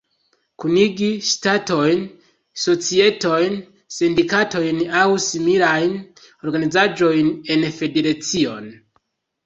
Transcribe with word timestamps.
Kunigi 0.61 1.09
ŝtatojn, 1.31 2.01
societojn, 2.63 3.61
sindikatojn 3.99 4.83
aŭ 5.05 5.07
similajn 5.29 5.97
organizaĵojn 6.51 7.35
en 7.59 7.73
federacion. 7.81 8.71